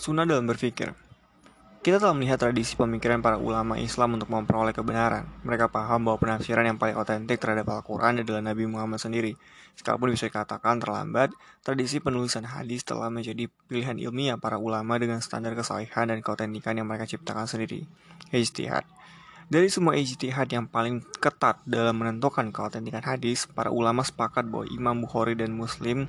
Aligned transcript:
Sunnah 0.00 0.24
dalam 0.24 0.48
berpikir 0.48 0.96
kita 1.84 2.00
telah 2.00 2.16
melihat 2.16 2.40
tradisi 2.40 2.72
pemikiran 2.72 3.20
para 3.20 3.36
ulama 3.36 3.76
Islam 3.76 4.16
untuk 4.16 4.32
memperoleh 4.32 4.72
kebenaran. 4.72 5.28
Mereka 5.44 5.68
paham 5.68 6.08
bahwa 6.08 6.20
penafsiran 6.20 6.64
yang 6.64 6.76
paling 6.76 6.96
otentik 6.96 7.40
terhadap 7.40 7.68
Al-Quran 7.68 8.20
adalah 8.20 8.40
Nabi 8.40 8.68
Muhammad 8.68 9.00
sendiri. 9.00 9.32
Sekalipun 9.76 10.12
bisa 10.12 10.28
dikatakan 10.28 10.80
terlambat, 10.80 11.32
tradisi 11.64 12.00
penulisan 12.00 12.44
hadis 12.44 12.84
telah 12.84 13.08
menjadi 13.08 13.48
pilihan 13.68 13.96
ilmiah 13.96 14.36
para 14.36 14.60
ulama 14.60 14.96
dengan 15.00 15.24
standar 15.24 15.56
kesahihan 15.56 16.08
dan 16.08 16.20
keotentikan 16.20 16.76
yang 16.76 16.84
mereka 16.88 17.04
ciptakan 17.04 17.48
sendiri. 17.48 17.84
Ijtihad 18.28 18.84
Dari 19.48 19.68
semua 19.72 19.96
ijtihad 19.96 20.48
yang 20.52 20.64
paling 20.68 21.00
ketat 21.20 21.60
dalam 21.64 21.96
menentukan 21.96 22.48
keotentikan 22.52 23.04
hadis, 23.04 23.48
para 23.48 23.68
ulama 23.72 24.04
sepakat 24.04 24.48
bahwa 24.48 24.64
Imam 24.68 25.00
Bukhari 25.00 25.32
dan 25.32 25.56
Muslim 25.56 26.08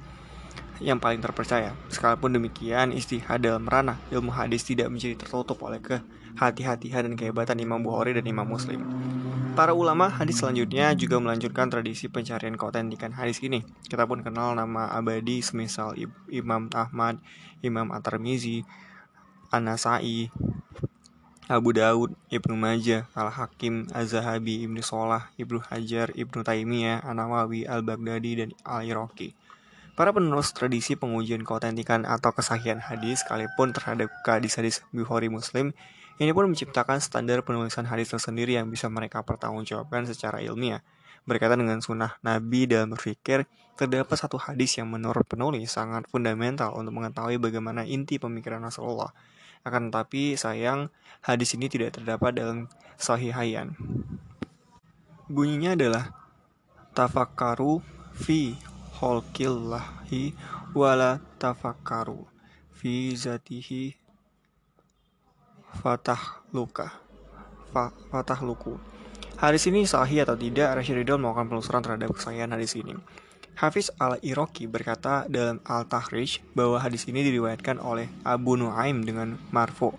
yang 0.80 1.02
paling 1.02 1.20
terpercaya. 1.20 1.76
Sekalipun 1.92 2.32
demikian, 2.38 2.96
istihad 2.96 3.44
dalam 3.44 3.68
ranah 3.68 4.00
ilmu 4.14 4.32
hadis 4.32 4.64
tidak 4.64 4.88
menjadi 4.88 5.20
tertutup 5.20 5.60
oleh 5.66 5.84
kehati-hatian 5.84 7.12
dan 7.12 7.14
kehebatan 7.20 7.60
Imam 7.60 7.84
Bukhari 7.84 8.16
dan 8.16 8.24
Imam 8.24 8.48
Muslim. 8.48 8.86
Para 9.52 9.76
ulama 9.76 10.08
hadis 10.08 10.40
selanjutnya 10.40 10.96
juga 10.96 11.20
melanjutkan 11.20 11.68
tradisi 11.68 12.08
pencarian 12.08 12.56
keotentikan 12.56 13.12
hadis 13.12 13.44
ini. 13.44 13.68
Kita 13.84 14.08
pun 14.08 14.24
kenal 14.24 14.56
nama 14.56 14.88
abadi 14.96 15.44
semisal 15.44 15.92
Imam 16.32 16.72
Ahmad, 16.72 17.20
Imam 17.60 17.92
At-Tirmizi, 17.92 18.64
An-Nasai, 19.52 20.32
Abu 21.52 21.76
Daud, 21.76 22.16
Ibnu 22.32 22.56
Majah, 22.56 23.12
Al-Hakim, 23.12 23.92
Az-Zahabi, 23.92 24.64
Ibnu 24.64 24.80
Solah, 24.80 25.36
Ibnu 25.36 25.60
Hajar, 25.68 26.16
Ibnu 26.16 26.48
Taimiyah, 26.48 27.04
An-Nawawi, 27.04 27.68
Al-Baghdadi, 27.68 28.32
dan 28.40 28.50
Al-Iraqi. 28.63 29.35
Para 29.92 30.16
penerus 30.16 30.56
tradisi 30.56 30.96
pengujian 30.96 31.44
keotentikan 31.44 32.08
atau 32.08 32.32
kesahihan 32.32 32.80
hadis 32.80 33.28
sekalipun 33.28 33.76
terhadap 33.76 34.08
hadis-hadis 34.24 34.82
Bukhari 34.96 35.28
Muslim, 35.28 35.76
ini 36.22 36.32
pun 36.32 36.48
menciptakan 36.48 37.04
standar 37.04 37.44
penulisan 37.44 37.84
hadis 37.90 38.14
tersendiri 38.14 38.56
yang 38.56 38.72
bisa 38.72 38.88
mereka 38.88 39.20
pertanggungjawabkan 39.26 40.08
secara 40.08 40.40
ilmiah. 40.40 40.80
Berkaitan 41.28 41.62
dengan 41.62 41.84
sunnah 41.84 42.18
Nabi 42.24 42.66
dalam 42.72 42.96
berpikir, 42.96 43.46
terdapat 43.76 44.16
satu 44.16 44.38
hadis 44.38 44.80
yang 44.80 44.90
menurut 44.90 45.28
penulis 45.28 45.70
sangat 45.70 46.08
fundamental 46.08 46.74
untuk 46.78 46.96
mengetahui 46.98 47.38
bagaimana 47.42 47.86
inti 47.86 48.18
pemikiran 48.18 48.64
Rasulullah. 48.64 49.12
Akan 49.62 49.92
tetapi 49.92 50.40
sayang, 50.40 50.90
hadis 51.22 51.54
ini 51.54 51.70
tidak 51.70 52.00
terdapat 52.00 52.34
dalam 52.34 52.72
sahihayan. 52.98 53.78
Bunyinya 55.30 55.78
adalah 55.78 56.16
tafakkaru 56.98 57.82
fi 58.18 58.58
kholqillahi 59.02 60.38
wala 60.77 61.18
tafakkaru 61.41 62.21
fi 62.70 63.18
zatihi 63.18 63.98
fatah 65.81 66.46
luka 66.53 67.02
fatah 68.13 68.40
luku 68.46 68.78
Hadis 69.41 69.66
ini 69.66 69.90
sahih 69.90 70.22
atau 70.22 70.38
tidak, 70.38 70.69
Rashid 70.78 71.02
Ridho 71.02 71.18
melakukan 71.18 71.50
penelusuran 71.50 71.81
terhadap 71.81 72.13
kesahihan 72.13 72.53
hadis 72.53 72.78
ini. 72.78 72.94
Hafiz 73.57 73.90
al-Iraqi 73.97 74.69
berkata 74.69 75.25
dalam 75.25 75.57
Al-Tahrij 75.66 76.46
bahwa 76.53 76.78
hadis 76.78 77.09
ini 77.09 77.25
diriwayatkan 77.25 77.81
oleh 77.81 78.06
Abu 78.22 78.53
Nuaim 78.53 79.02
dengan 79.02 79.41
marfu 79.50 79.97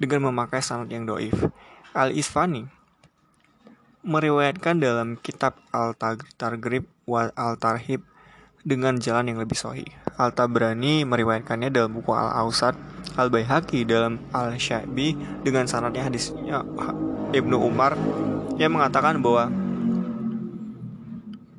dengan 0.00 0.32
memakai 0.32 0.64
sanad 0.64 0.88
yang 0.88 1.04
doif. 1.04 1.36
Al-Isfani 1.92 2.64
meriwayatkan 4.00 4.80
dalam 4.80 5.20
kitab 5.20 5.60
Al-Targrib 5.76 6.88
wa 7.04 7.28
Al-Tarhib 7.36 8.00
dengan 8.60 9.00
jalan 9.00 9.32
yang 9.32 9.38
lebih 9.40 9.56
sahih. 9.56 9.88
Al-Tabrani 10.20 11.08
meriwayatkannya 11.08 11.72
dalam 11.72 11.96
buku 11.96 12.12
Al-Ausat, 12.12 12.76
Al-Baihaqi 13.16 13.88
dalam 13.88 14.20
Al-Syabi 14.30 15.16
dengan 15.40 15.64
sanadnya 15.64 16.04
hadisnya 16.06 16.62
Ibnu 17.32 17.56
Umar 17.56 17.96
yang 18.60 18.76
mengatakan 18.76 19.24
bahwa 19.24 19.48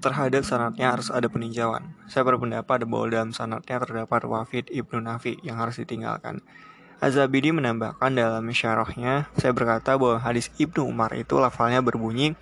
terhadap 0.02 0.46
sanatnya 0.46 0.94
harus 0.94 1.14
ada 1.14 1.30
peninjauan. 1.30 1.94
Saya 2.09 2.25
berpendapat 2.25 2.86
bahwa 2.90 3.06
dalam 3.09 3.31
sanatnya 3.31 3.78
terdapat 3.81 4.25
wafid 4.25 4.70
Ibnu 4.70 5.02
Nafi 5.02 5.38
yang 5.46 5.62
harus 5.62 5.78
ditinggalkan. 5.78 6.42
Azabidi 7.02 7.50
menambahkan 7.50 8.14
dalam 8.14 8.46
syarahnya, 8.54 9.25
saya 9.34 9.54
berkata 9.58 9.98
bahwa 9.98 10.22
hadis 10.22 10.54
Ibnu 10.62 10.86
Umar 10.86 11.18
itu 11.18 11.42
lafalnya 11.42 11.81
berbunyi 11.81 12.38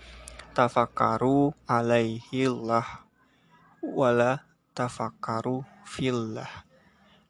tafakaru 0.51 1.55
alaihi 1.63 2.51
lah 2.51 3.07
wala 3.79 4.48
tafakkaru 4.79 5.67
fillah. 5.83 6.47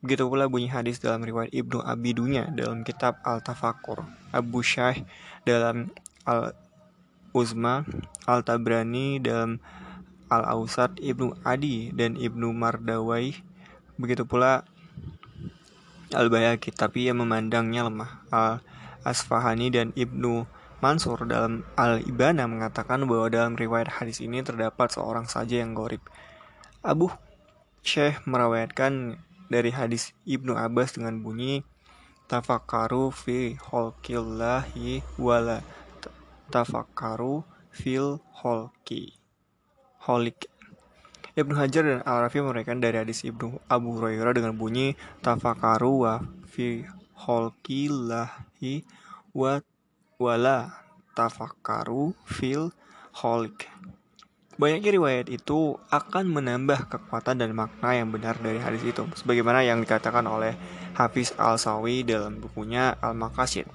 Begitu 0.06 0.30
pula 0.30 0.46
bunyi 0.46 0.70
hadis 0.70 1.02
dalam 1.02 1.26
riwayat 1.26 1.50
Ibnu 1.50 1.82
Abidunya 1.82 2.48
dalam 2.54 2.86
kitab 2.86 3.18
Al-Tafakkur, 3.26 4.06
Abu 4.30 4.62
Syah 4.64 4.96
dalam 5.44 5.92
Al-Uzma, 6.24 7.84
Al-Tabrani 8.24 9.20
dalam 9.20 9.58
Al-Ausat, 10.30 11.02
Ibnu 11.02 11.42
Adi 11.42 11.92
dan 11.92 12.16
Ibnu 12.16 12.54
Mardawai. 12.54 13.34
Begitu 14.00 14.24
pula 14.24 14.64
Al-Bayaki, 16.16 16.72
tapi 16.72 17.12
yang 17.12 17.20
memandangnya 17.20 17.90
lemah. 17.90 18.24
Al-Asfahani 18.32 19.68
dan 19.68 19.92
Ibnu 20.00 20.48
Mansur 20.80 21.28
dalam 21.28 21.68
Al-Ibana 21.76 22.48
mengatakan 22.48 23.04
bahwa 23.04 23.28
dalam 23.28 23.60
riwayat 23.60 24.00
hadis 24.00 24.24
ini 24.24 24.40
terdapat 24.40 24.96
seorang 24.96 25.28
saja 25.28 25.60
yang 25.60 25.76
gorib. 25.76 26.00
Abu 26.80 27.12
Syekh 27.84 28.24
merawatkan 28.28 29.20
dari 29.50 29.74
hadis 29.74 30.14
Ibnu 30.28 30.54
Abbas 30.54 30.94
dengan 30.94 31.20
bunyi 31.24 31.66
tafakaru 32.30 33.10
fi 33.10 33.58
holkillahi 33.58 35.02
wala 35.18 35.66
tafakaru 36.54 37.42
fil 37.74 38.22
holki. 38.44 39.18
Holik. 40.06 40.48
Ibnu 41.34 41.56
Hajar 41.56 41.84
dan 41.86 42.02
Al-Rafi 42.04 42.44
mereka 42.44 42.76
dari 42.76 43.00
hadis 43.00 43.24
Ibnu 43.24 43.64
Abu 43.72 43.96
Hurairah 43.96 44.36
dengan 44.36 44.54
bunyi 44.58 44.94
tafakaru 45.24 46.04
wa 46.04 46.14
fi 46.50 46.84
holkillahi 47.16 48.84
wa 49.32 49.64
wala 50.20 50.84
tafakaru 51.16 52.12
fil 52.28 52.76
holik 53.24 53.72
Banyaknya 54.60 54.92
riwayat 54.92 55.32
itu 55.32 55.80
akan 55.88 56.36
menambah 56.36 56.92
kekuatan 56.92 57.40
dan 57.40 57.56
makna 57.56 57.96
yang 57.96 58.12
benar 58.12 58.36
dari 58.44 58.60
hadis 58.60 58.84
itu, 58.84 59.08
sebagaimana 59.16 59.64
yang 59.64 59.80
dikatakan 59.80 60.28
oleh 60.28 60.52
Hafiz 61.00 61.32
Al-Sawi 61.40 62.04
dalam 62.04 62.44
bukunya 62.44 62.92
Al-Makasid. 63.00 63.72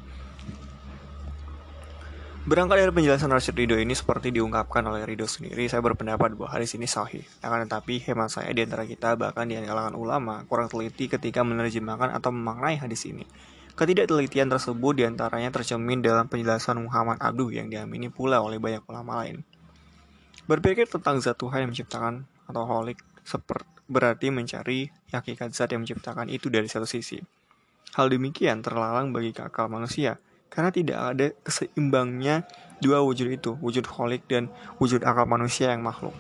Berangkat 2.44 2.84
dari 2.84 2.92
penjelasan 2.92 3.32
Rashid 3.32 3.56
Ridho 3.56 3.80
ini 3.80 3.96
seperti 3.96 4.28
diungkapkan 4.28 4.84
oleh 4.84 5.08
Ridho 5.08 5.24
sendiri, 5.24 5.64
saya 5.72 5.80
berpendapat 5.80 6.36
bahwa 6.36 6.52
hadis 6.52 6.76
ini 6.76 6.84
sahih. 6.84 7.24
Akan 7.40 7.64
tetapi, 7.64 8.04
hemat 8.04 8.28
saya 8.28 8.52
di 8.52 8.60
antara 8.60 8.84
kita, 8.84 9.16
bahkan 9.16 9.48
di 9.48 9.56
kalangan 9.56 9.96
ulama, 9.96 10.44
kurang 10.44 10.68
teliti 10.68 11.08
ketika 11.08 11.40
menerjemahkan 11.40 12.12
atau 12.12 12.28
memaknai 12.28 12.76
hadis 12.76 13.08
ini. 13.08 13.24
Ketidaktelitian 13.72 14.52
tersebut 14.52 14.92
di 14.92 15.08
antaranya 15.08 15.48
tercermin 15.48 16.04
dalam 16.04 16.28
penjelasan 16.28 16.84
Muhammad 16.84 17.16
Abduh 17.24 17.48
yang 17.48 17.72
diamini 17.72 18.12
pula 18.12 18.44
oleh 18.44 18.60
banyak 18.60 18.84
ulama 18.84 19.24
lain. 19.24 19.53
Berpikir 20.44 20.84
tentang 20.84 21.24
zat 21.24 21.40
Tuhan 21.40 21.64
yang 21.64 21.70
menciptakan 21.72 22.28
atau 22.44 22.62
holik 22.68 23.00
berarti 23.88 24.28
mencari 24.28 24.92
hakikat 25.12 25.56
zat 25.56 25.72
yang 25.72 25.88
menciptakan 25.88 26.28
itu 26.28 26.52
dari 26.52 26.68
satu 26.68 26.84
sisi. 26.84 27.16
Hal 27.96 28.12
demikian 28.12 28.60
terlalang 28.60 29.14
bagi 29.14 29.32
akal 29.32 29.72
manusia, 29.72 30.20
karena 30.52 30.68
tidak 30.68 30.98
ada 31.00 31.26
keseimbangnya 31.46 32.44
dua 32.82 33.00
wujud 33.00 33.30
itu, 33.32 33.56
wujud 33.62 33.88
holik 33.88 34.28
dan 34.28 34.52
wujud 34.76 35.00
akal 35.06 35.24
manusia 35.24 35.72
yang 35.72 35.80
makhluk. 35.80 36.12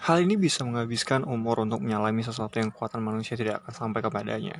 Hal 0.00 0.24
ini 0.24 0.40
bisa 0.40 0.64
menghabiskan 0.64 1.28
umur 1.28 1.60
untuk 1.60 1.84
menyalami 1.84 2.24
sesuatu 2.24 2.56
yang 2.56 2.72
kekuatan 2.72 3.04
manusia 3.04 3.36
tidak 3.36 3.60
akan 3.60 3.72
sampai 3.76 4.00
kepadanya. 4.00 4.56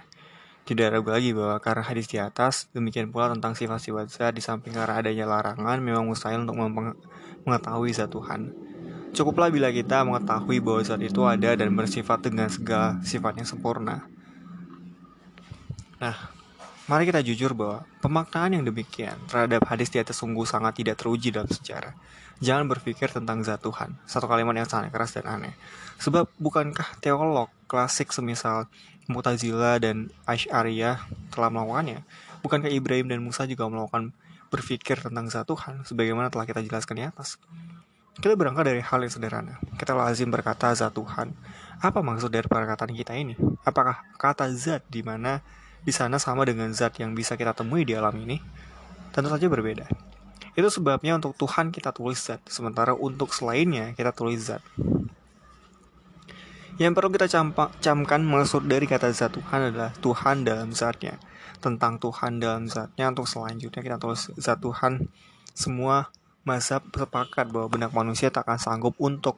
Tidak 0.70 0.86
ragu 0.86 1.10
lagi 1.10 1.34
bahwa 1.34 1.58
karena 1.58 1.82
hadis 1.82 2.06
di 2.06 2.22
atas, 2.22 2.70
demikian 2.70 3.10
pula 3.10 3.26
tentang 3.34 3.58
sifat-sifat 3.58 4.06
zat 4.06 4.30
di 4.30 4.38
samping 4.38 4.70
karena 4.70 5.02
adanya 5.02 5.26
larangan 5.26 5.82
memang 5.82 6.06
mustahil 6.06 6.46
untuk 6.46 6.54
mengetahui 7.42 7.90
zat 7.90 8.14
Tuhan. 8.14 8.54
Cukuplah 9.10 9.50
bila 9.50 9.74
kita 9.74 10.06
mengetahui 10.06 10.62
bahwa 10.62 10.78
zat 10.86 11.02
itu 11.02 11.26
ada 11.26 11.58
dan 11.58 11.74
bersifat 11.74 12.22
dengan 12.22 12.46
segala 12.46 13.02
sifatnya 13.02 13.42
sempurna. 13.42 14.06
Nah, 15.98 16.30
mari 16.86 17.02
kita 17.02 17.18
jujur 17.26 17.50
bahwa 17.50 17.82
pemaknaan 17.98 18.62
yang 18.62 18.62
demikian 18.62 19.18
terhadap 19.26 19.66
hadis 19.66 19.90
di 19.90 19.98
atas 19.98 20.22
sungguh 20.22 20.46
sangat 20.46 20.78
tidak 20.78 21.02
teruji 21.02 21.34
dalam 21.34 21.50
sejarah. 21.50 21.98
Jangan 22.38 22.70
berpikir 22.70 23.10
tentang 23.10 23.42
zat 23.42 23.58
Tuhan, 23.58 23.98
satu 24.06 24.30
kalimat 24.30 24.54
yang 24.54 24.70
sangat 24.70 24.94
keras 24.94 25.18
dan 25.18 25.26
aneh. 25.26 25.58
Sebab 25.98 26.30
bukankah 26.38 27.02
teolog 27.02 27.50
klasik 27.70 28.10
semisal 28.10 28.66
Mu'tazila 29.06 29.78
dan 29.78 30.10
Asy'ariyah 30.26 31.06
telah 31.30 31.54
melakukannya? 31.54 32.02
Bukankah 32.42 32.66
Ibrahim 32.66 33.06
dan 33.06 33.22
Musa 33.22 33.46
juga 33.46 33.70
melakukan 33.70 34.10
berpikir 34.50 34.98
tentang 34.98 35.30
zat 35.30 35.46
Tuhan 35.46 35.86
sebagaimana 35.86 36.28
telah 36.28 36.44
kita 36.44 36.60
jelaskan 36.66 36.98
di 36.98 37.04
atas. 37.06 37.38
Kita 38.18 38.34
berangkat 38.34 38.66
dari 38.66 38.82
hal 38.82 39.00
yang 39.00 39.14
sederhana. 39.14 39.62
Kita 39.78 39.94
lazim 39.94 40.28
berkata 40.28 40.74
zat 40.74 40.92
Tuhan. 40.92 41.32
Apa 41.80 42.02
maksud 42.02 42.28
dari 42.28 42.44
perkataan 42.50 42.92
kita 42.92 43.14
ini? 43.14 43.38
Apakah 43.62 44.02
kata 44.18 44.50
zat 44.52 44.84
di 44.90 45.00
mana 45.00 45.40
di 45.80 45.94
sana 45.94 46.18
sama 46.20 46.44
dengan 46.44 46.68
zat 46.74 46.98
yang 47.00 47.14
bisa 47.14 47.38
kita 47.38 47.54
temui 47.54 47.86
di 47.86 47.94
alam 47.96 48.12
ini? 48.18 48.42
Tentu 49.14 49.30
saja 49.30 49.46
berbeda. 49.46 49.86
Itu 50.58 50.68
sebabnya 50.68 51.16
untuk 51.16 51.38
Tuhan 51.38 51.70
kita 51.70 51.94
tulis 51.94 52.18
zat, 52.20 52.42
sementara 52.50 52.92
untuk 52.92 53.30
selainnya 53.32 53.94
kita 53.94 54.10
tulis 54.10 54.50
zat. 54.50 54.60
Yang 56.80 56.92
perlu 56.96 57.12
kita 57.12 57.28
campak, 57.28 57.76
camkan 57.84 58.24
maksud 58.24 58.64
dari 58.64 58.88
kata 58.88 59.12
zat 59.12 59.36
Tuhan 59.36 59.68
adalah 59.68 59.92
Tuhan 60.00 60.48
dalam 60.48 60.72
zatnya. 60.72 61.20
Tentang 61.60 62.00
Tuhan 62.00 62.40
dalam 62.40 62.72
zatnya 62.72 63.12
untuk 63.12 63.28
selanjutnya 63.28 63.84
kita 63.84 64.00
tulis 64.00 64.32
zat 64.40 64.64
Tuhan. 64.64 65.04
Semua 65.52 66.08
mazhab 66.48 66.80
sepakat 66.88 67.52
bahwa 67.52 67.68
benak 67.68 67.92
manusia 67.92 68.32
tak 68.32 68.48
akan 68.48 68.56
sanggup 68.56 68.96
untuk 68.96 69.36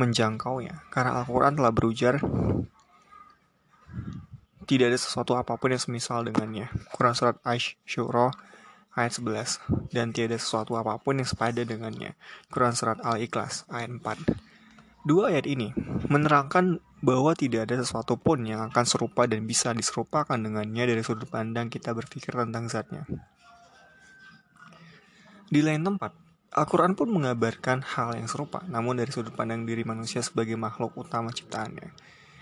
menjangkaunya. 0.00 0.88
Karena 0.88 1.20
Al-Quran 1.20 1.60
telah 1.60 1.72
berujar 1.76 2.24
tidak 4.64 4.88
ada 4.88 4.96
sesuatu 4.96 5.36
apa 5.36 5.60
pun 5.60 5.76
yang 5.76 5.84
semisal 5.84 6.24
dengannya. 6.24 6.72
Quran 6.96 7.12
Surat 7.12 7.36
Ash-Shura 7.44 8.32
ayat 8.96 9.12
11 9.12 9.92
dan 9.92 10.16
tiada 10.16 10.40
sesuatu 10.40 10.72
apa 10.80 10.96
pun 10.96 11.20
yang 11.20 11.28
sepada 11.28 11.60
dengannya. 11.68 12.16
Quran 12.48 12.72
Surat 12.72 12.96
Al-Ikhlas 13.04 13.68
ayat 13.68 13.92
4 13.92 14.47
Dua 15.06 15.30
ayat 15.30 15.46
ini 15.46 15.70
menerangkan 16.10 16.82
bahwa 16.98 17.30
tidak 17.38 17.70
ada 17.70 17.78
sesuatu 17.78 18.18
pun 18.18 18.42
yang 18.42 18.66
akan 18.70 18.84
serupa 18.84 19.30
dan 19.30 19.46
bisa 19.46 19.70
diserupakan 19.70 20.34
dengannya 20.34 20.84
dari 20.90 21.02
sudut 21.06 21.30
pandang 21.30 21.70
kita 21.70 21.94
berpikir 21.94 22.34
tentang 22.34 22.66
zatnya. 22.66 23.06
Di 25.48 25.62
lain 25.62 25.86
tempat, 25.86 26.12
Al-Quran 26.52 26.98
pun 26.98 27.08
mengabarkan 27.08 27.80
hal 27.80 28.18
yang 28.18 28.26
serupa, 28.26 28.66
namun 28.66 28.98
dari 28.98 29.14
sudut 29.14 29.32
pandang 29.32 29.62
diri 29.62 29.86
manusia 29.86 30.18
sebagai 30.20 30.58
makhluk 30.58 30.92
utama 30.98 31.30
ciptaannya. 31.30 31.94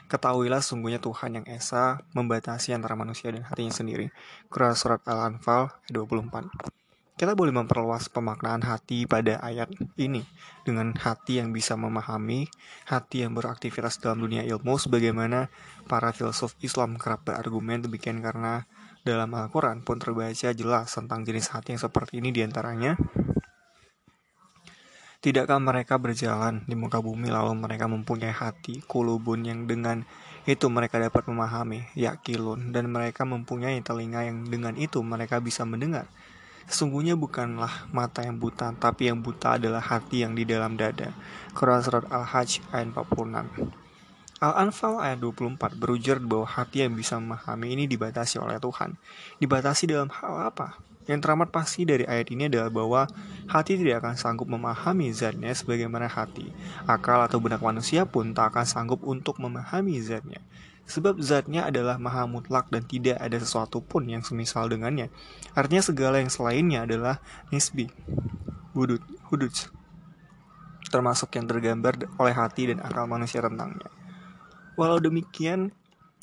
Ketahuilah 0.07 0.63
sungguhnya 0.63 1.03
Tuhan 1.03 1.43
yang 1.43 1.47
Esa 1.51 2.01
membatasi 2.15 2.73
antara 2.73 2.95
manusia 2.95 3.35
dan 3.35 3.43
hatinya 3.43 3.75
sendiri. 3.75 4.15
Quran 4.47 4.79
Surat 4.79 5.03
Al-Anfal 5.05 5.75
24 5.91 6.86
kita 7.17 7.33
boleh 7.33 7.49
memperluas 7.49 8.13
pemaknaan 8.13 8.61
hati 8.61 9.09
pada 9.09 9.41
ayat 9.41 9.73
ini 9.97 10.21
dengan 10.69 10.93
hati 10.93 11.41
yang 11.41 11.49
bisa 11.49 11.73
memahami, 11.73 12.45
hati 12.85 13.25
yang 13.25 13.33
beraktivitas 13.33 13.97
dalam 14.05 14.21
dunia 14.21 14.45
ilmu 14.45 14.77
sebagaimana 14.77 15.49
para 15.89 16.13
filsuf 16.13 16.53
Islam 16.61 17.01
kerap 17.01 17.25
berargumen 17.25 17.89
demikian 17.89 18.21
karena 18.21 18.69
dalam 19.01 19.33
Al-Quran 19.33 19.81
pun 19.81 19.97
terbaca 19.97 20.53
jelas 20.53 20.93
tentang 20.93 21.25
jenis 21.25 21.49
hati 21.57 21.73
yang 21.73 21.81
seperti 21.81 22.21
ini 22.21 22.37
di 22.37 22.45
antaranya. 22.45 23.01
Tidakkah 25.25 25.57
mereka 25.57 25.97
berjalan 25.97 26.69
di 26.69 26.77
muka 26.77 27.01
bumi 27.01 27.33
lalu 27.33 27.57
mereka 27.57 27.89
mempunyai 27.89 28.31
hati 28.31 28.85
kulubun 28.85 29.49
yang 29.49 29.65
dengan 29.65 30.05
itu 30.45 30.69
mereka 30.69 31.01
dapat 31.01 31.27
memahami 31.27 31.83
yakilun 31.97 32.77
dan 32.77 32.93
mereka 32.93 33.25
mempunyai 33.25 33.81
telinga 33.81 34.29
yang 34.29 34.47
dengan 34.47 34.77
itu 34.77 35.01
mereka 35.01 35.41
bisa 35.43 35.67
mendengar 35.67 36.07
Sesungguhnya 36.67 37.15
bukanlah 37.15 37.87
mata 37.95 38.27
yang 38.27 38.43
buta, 38.43 38.75
tapi 38.75 39.07
yang 39.07 39.23
buta 39.23 39.55
adalah 39.59 39.79
hati 39.79 40.27
yang 40.27 40.35
di 40.35 40.43
dalam 40.43 40.75
dada. 40.75 41.15
Quran 41.55 41.81
Surat 41.83 42.05
Al-Hajj 42.11 42.75
ayat 42.75 42.91
46 42.91 43.71
Al-Anfal 44.37 45.01
ayat 45.01 45.19
24 45.25 45.81
berujar 45.81 46.21
bahwa 46.21 46.45
hati 46.45 46.85
yang 46.85 46.93
bisa 46.93 47.17
memahami 47.17 47.73
ini 47.73 47.89
dibatasi 47.89 48.37
oleh 48.37 48.61
Tuhan. 48.61 49.01
Dibatasi 49.41 49.89
dalam 49.89 50.13
hal 50.13 50.53
apa? 50.53 50.77
Yang 51.09 51.25
teramat 51.25 51.49
pasti 51.55 51.87
dari 51.87 52.03
ayat 52.03 52.29
ini 52.35 52.51
adalah 52.51 52.69
bahwa 52.69 53.09
hati 53.49 53.79
tidak 53.79 54.05
akan 54.05 54.19
sanggup 54.19 54.51
memahami 54.51 55.09
zatnya 55.15 55.55
sebagaimana 55.55 56.11
hati. 56.11 56.51
Akal 56.85 57.23
atau 57.23 57.39
benak 57.41 57.63
manusia 57.63 58.05
pun 58.05 58.35
tak 58.35 58.53
akan 58.53 58.67
sanggup 58.67 59.01
untuk 59.07 59.39
memahami 59.39 59.97
zatnya. 60.03 60.43
Sebab 60.87 61.19
zatnya 61.19 61.67
adalah 61.67 61.99
maha 61.99 62.31
mutlak 62.31 62.71
dan 62.71 62.87
tidak 62.87 63.19
ada 63.19 63.35
sesuatu 63.43 63.83
pun 63.83 64.07
yang 64.07 64.23
semisal 64.23 64.71
dengannya. 64.71 65.11
Artinya 65.59 65.83
segala 65.83 66.23
yang 66.23 66.31
selainnya 66.31 66.87
adalah 66.87 67.19
nisbi, 67.51 67.91
hudud, 68.71 69.03
hudud, 69.29 69.51
termasuk 70.89 71.35
yang 71.35 71.51
tergambar 71.51 72.07
oleh 72.23 72.35
hati 72.35 72.71
dan 72.71 72.79
akal 72.81 73.11
manusia 73.11 73.43
tentangnya. 73.43 73.91
Walau 74.79 75.03
demikian, 75.03 75.75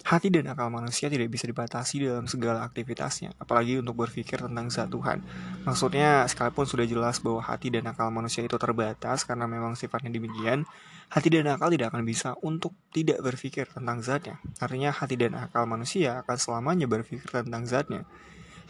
hati 0.03 0.27
dan 0.27 0.49
akal 0.51 0.67
manusia 0.67 1.07
tidak 1.07 1.31
bisa 1.31 1.47
dibatasi 1.47 2.03
dalam 2.03 2.27
segala 2.27 2.65
aktivitasnya, 2.67 3.37
apalagi 3.39 3.79
untuk 3.79 4.03
berpikir 4.03 4.41
tentang 4.41 4.67
zat 4.67 4.91
Tuhan. 4.91 5.23
Maksudnya, 5.63 6.27
sekalipun 6.27 6.67
sudah 6.67 6.83
jelas 6.83 7.23
bahwa 7.23 7.39
hati 7.39 7.71
dan 7.71 7.87
akal 7.87 8.11
manusia 8.11 8.43
itu 8.43 8.59
terbatas 8.59 9.23
karena 9.23 9.47
memang 9.47 9.79
sifatnya 9.79 10.11
demikian, 10.11 10.67
hati 11.07 11.31
dan 11.31 11.47
akal 11.55 11.71
tidak 11.71 11.95
akan 11.95 12.03
bisa 12.03 12.35
untuk 12.43 12.75
tidak 12.91 13.23
berpikir 13.23 13.63
tentang 13.71 14.03
zatnya. 14.03 14.43
Artinya 14.59 14.91
hati 14.91 15.15
dan 15.15 15.39
akal 15.39 15.63
manusia 15.63 16.19
akan 16.19 16.35
selamanya 16.35 16.85
berpikir 16.89 17.31
tentang 17.31 17.63
zatnya. 17.63 18.03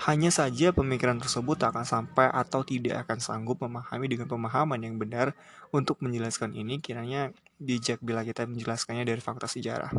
Hanya 0.06 0.34
saja 0.34 0.74
pemikiran 0.74 1.22
tersebut 1.22 1.54
tak 1.58 1.78
akan 1.78 1.86
sampai 1.86 2.26
atau 2.30 2.66
tidak 2.66 3.06
akan 3.06 3.22
sanggup 3.22 3.62
memahami 3.62 4.10
dengan 4.10 4.26
pemahaman 4.26 4.82
yang 4.82 4.98
benar 4.98 5.38
untuk 5.70 6.02
menjelaskan 6.02 6.58
ini 6.58 6.82
kiranya 6.82 7.30
bijak 7.62 8.02
bila 8.02 8.26
kita 8.26 8.50
menjelaskannya 8.50 9.06
dari 9.06 9.22
fakta 9.22 9.46
sejarah. 9.46 9.94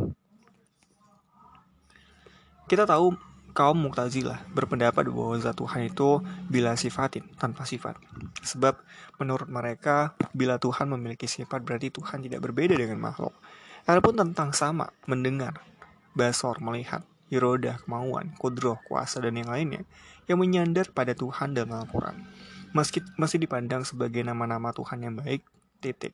Kita 2.65 2.89
tahu 2.89 3.13
kaum 3.55 3.77
Mu'tazilah 3.87 4.41
berpendapat 4.51 5.07
bahwa 5.07 5.37
zat 5.39 5.55
Tuhan 5.55 5.87
itu 5.87 6.19
bila 6.51 6.75
sifatin, 6.75 7.23
tanpa 7.39 7.63
sifat. 7.63 7.95
Sebab 8.43 8.81
menurut 9.21 9.47
mereka, 9.47 10.17
bila 10.35 10.59
Tuhan 10.59 10.91
memiliki 10.91 11.29
sifat 11.29 11.63
berarti 11.63 11.93
Tuhan 11.93 12.25
tidak 12.25 12.43
berbeda 12.43 12.75
dengan 12.75 12.99
makhluk. 12.99 13.31
Adapun 13.87 14.17
tentang 14.17 14.51
sama, 14.51 14.89
mendengar, 15.07 15.61
basor, 16.17 16.57
melihat, 16.57 17.05
irodah, 17.29 17.79
kemauan, 17.85 18.33
kudroh, 18.41 18.81
kuasa, 18.89 19.21
dan 19.21 19.37
yang 19.37 19.47
lainnya, 19.47 19.85
yang 20.25 20.41
menyandar 20.41 20.89
pada 20.89 21.13
Tuhan 21.13 21.53
dalam 21.53 21.85
Al-Quran. 21.85 22.27
Meski 22.75 22.99
masih 23.15 23.39
dipandang 23.39 23.85
sebagai 23.87 24.19
nama-nama 24.25 24.75
Tuhan 24.75 25.05
yang 25.05 25.15
baik, 25.15 25.45
titik. 25.79 26.11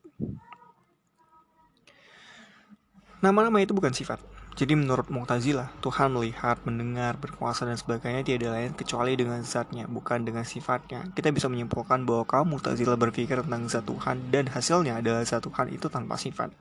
Nama-nama 3.24 3.64
itu 3.64 3.74
bukan 3.74 3.96
sifat, 3.96 4.22
jadi 4.52 4.76
menurut 4.76 5.08
Mu'tazilah, 5.08 5.72
Tuhan 5.80 6.12
melihat, 6.12 6.60
mendengar, 6.68 7.16
berkuasa 7.16 7.64
dan 7.64 7.80
sebagainya 7.80 8.28
tiada 8.28 8.52
lain 8.52 8.76
kecuali 8.76 9.16
dengan 9.16 9.40
zatnya, 9.48 9.88
bukan 9.88 10.28
dengan 10.28 10.44
sifatnya. 10.44 11.08
Kita 11.16 11.32
bisa 11.32 11.48
menyimpulkan 11.48 12.04
bahwa 12.04 12.28
kaum 12.28 12.52
Mu'tazilah 12.52 13.00
berpikir 13.00 13.40
tentang 13.48 13.72
zat 13.72 13.88
Tuhan 13.88 14.28
dan 14.28 14.52
hasilnya 14.52 15.00
adalah 15.00 15.24
zat 15.24 15.48
Tuhan 15.48 15.72
itu 15.72 15.88
tanpa 15.88 16.20
sifat. 16.20 16.52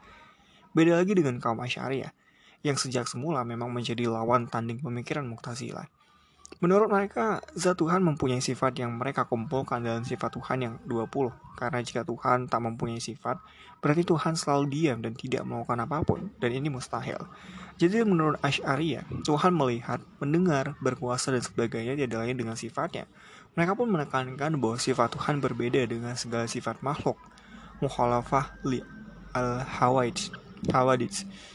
Beda 0.71 1.03
lagi 1.03 1.19
dengan 1.19 1.43
kaum 1.43 1.59
Asyariah, 1.59 2.14
yang 2.62 2.79
sejak 2.79 3.11
semula 3.11 3.43
memang 3.43 3.75
menjadi 3.75 4.07
lawan 4.07 4.47
tanding 4.47 4.79
pemikiran 4.79 5.26
Mu'tazilah. 5.26 5.91
Menurut 6.59 6.91
mereka, 6.91 7.43
zat 7.59 7.79
Tuhan 7.79 8.03
mempunyai 8.07 8.43
sifat 8.43 8.79
yang 8.79 8.95
mereka 8.99 9.26
kumpulkan 9.26 9.83
dalam 9.83 10.03
sifat 10.03 10.35
Tuhan 10.35 10.59
yang 10.62 10.75
20. 10.87 11.31
Karena 11.59 11.79
jika 11.83 12.03
Tuhan 12.03 12.50
tak 12.50 12.61
mempunyai 12.62 12.99
sifat, 12.99 13.38
berarti 13.79 14.03
Tuhan 14.03 14.35
selalu 14.35 14.64
diam 14.67 14.99
dan 14.99 15.14
tidak 15.14 15.47
melakukan 15.47 15.79
apa 15.87 16.03
pun, 16.03 16.29
dan 16.43 16.50
ini 16.50 16.67
mustahil. 16.69 17.23
Jadi 17.81 18.05
menurut 18.05 18.37
Ash'ariyah, 18.45 19.09
Tuhan 19.25 19.57
melihat, 19.57 20.05
mendengar, 20.21 20.77
berkuasa 20.85 21.33
dan 21.33 21.41
sebagainya 21.41 21.97
tidak 21.97 22.29
lain 22.29 22.37
dengan 22.37 22.53
sifatnya. 22.53 23.09
Mereka 23.57 23.73
pun 23.73 23.89
menekankan 23.89 24.53
bahwa 24.61 24.77
sifat 24.77 25.17
Tuhan 25.17 25.41
berbeda 25.41 25.89
dengan 25.89 26.13
segala 26.13 26.45
sifat 26.45 26.85
makhluk. 26.85 27.17
Mukhalafah 27.81 28.61
li 28.69 28.85
al-hawadj. 29.33 30.29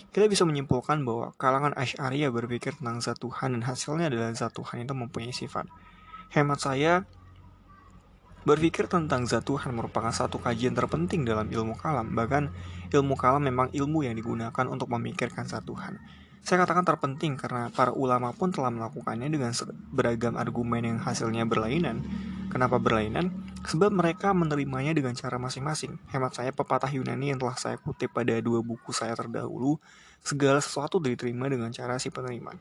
Kita 0.09 0.25
bisa 0.25 0.49
menyimpulkan 0.49 1.05
bahwa 1.05 1.29
kalangan 1.37 1.77
Ash'ariyah 1.77 2.33
berpikir 2.33 2.73
tentang 2.73 3.05
zat 3.05 3.21
Tuhan 3.21 3.53
dan 3.53 3.61
hasilnya 3.61 4.09
adalah 4.09 4.33
zat 4.33 4.49
Tuhan 4.57 4.81
itu 4.81 4.97
mempunyai 4.97 5.29
sifat. 5.29 5.69
Hemat 6.33 6.57
saya, 6.57 7.05
berpikir 8.45 8.85
tentang 8.85 9.25
zat 9.25 9.43
Tuhan 9.43 9.73
merupakan 9.73 10.13
satu 10.13 10.37
kajian 10.37 10.77
terpenting 10.77 11.25
dalam 11.25 11.49
ilmu 11.49 11.73
kalam. 11.75 12.13
Bahkan 12.13 12.43
ilmu 12.93 13.17
kalam 13.17 13.41
memang 13.41 13.73
ilmu 13.73 14.05
yang 14.05 14.13
digunakan 14.13 14.65
untuk 14.69 14.87
memikirkan 14.93 15.49
zat 15.49 15.65
Tuhan. 15.65 15.97
Saya 16.45 16.61
katakan 16.61 16.85
terpenting 16.85 17.41
karena 17.41 17.73
para 17.73 17.89
ulama 17.89 18.29
pun 18.29 18.53
telah 18.53 18.69
melakukannya 18.69 19.33
dengan 19.33 19.49
beragam 19.89 20.37
argumen 20.37 20.85
yang 20.85 20.99
hasilnya 21.01 21.41
berlainan. 21.49 22.05
Kenapa 22.53 22.77
berlainan? 22.77 23.33
Sebab 23.65 23.89
mereka 23.89 24.29
menerimanya 24.29 24.93
dengan 24.93 25.17
cara 25.17 25.41
masing-masing. 25.41 25.97
Hemat 26.13 26.37
saya 26.37 26.53
pepatah 26.53 26.93
Yunani 26.93 27.33
yang 27.33 27.41
telah 27.41 27.57
saya 27.57 27.81
kutip 27.81 28.13
pada 28.13 28.37
dua 28.45 28.61
buku 28.61 28.93
saya 28.93 29.17
terdahulu, 29.17 29.81
segala 30.21 30.61
sesuatu 30.61 31.01
diterima 31.01 31.49
dengan 31.49 31.73
cara 31.73 31.97
si 31.97 32.13
penerima. 32.13 32.53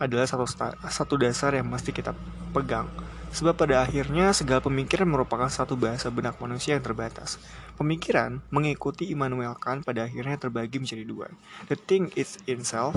Adalah 0.00 0.24
satu, 0.24 0.48
satu 0.88 1.14
dasar 1.20 1.52
yang 1.52 1.68
mesti 1.68 1.92
kita 1.92 2.16
pegang. 2.56 2.88
Sebab 3.34 3.58
pada 3.58 3.82
akhirnya 3.82 4.30
segala 4.30 4.62
pemikiran 4.62 5.10
merupakan 5.10 5.50
satu 5.50 5.74
bahasa 5.74 6.06
benak 6.06 6.38
manusia 6.38 6.78
yang 6.78 6.86
terbatas. 6.86 7.42
Pemikiran 7.74 8.38
mengikuti 8.54 9.10
Immanuel 9.10 9.58
Kant 9.58 9.82
pada 9.82 10.06
akhirnya 10.06 10.38
terbagi 10.38 10.78
menjadi 10.78 11.02
dua. 11.02 11.26
The 11.66 11.74
thing 11.74 12.14
is 12.14 12.38
in 12.46 12.62
self 12.62 12.94